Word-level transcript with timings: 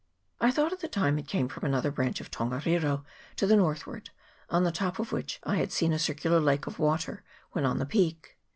I 0.39 0.49
thought 0.49 0.73
at 0.73 0.79
the 0.79 0.87
time 0.87 1.19
it 1.19 1.27
came 1.27 1.47
from 1.47 1.63
another 1.63 1.91
branch 1.91 2.19
of 2.19 2.31
Tongariro, 2.31 3.05
to 3.35 3.45
the 3.45 3.55
northward, 3.55 4.09
on 4.49 4.63
the 4.63 4.71
top 4.71 4.97
of 4.97 5.11
which 5.11 5.39
I 5.43 5.57
had 5.57 5.71
seen 5.71 5.93
a 5.93 5.99
circular 5.99 6.39
lake 6.39 6.65
of 6.65 6.79
water 6.79 7.23
when 7.51 7.65
on 7.65 7.77
the 7.77 7.85
peak. 7.85 8.35